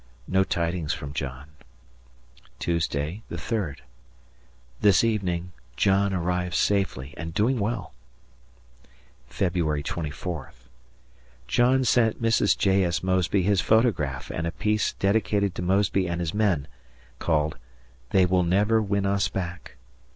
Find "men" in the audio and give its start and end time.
16.33-16.67